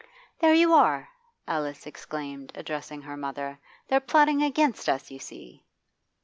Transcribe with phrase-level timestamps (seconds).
[0.39, 1.07] 'There you are!'
[1.47, 3.59] Alice exclaimed, addressing her mother.
[3.87, 5.63] 'They're plotting against us, you see.